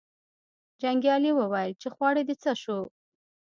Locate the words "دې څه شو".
2.27-2.79